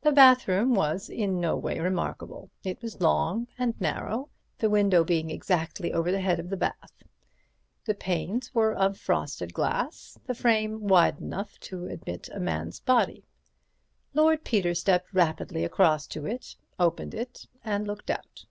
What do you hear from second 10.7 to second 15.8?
wide enough to admit a man's body. Lord Peter stepped rapidly